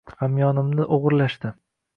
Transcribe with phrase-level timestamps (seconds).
[0.21, 1.57] Hamyonimni o’g’irlashdi.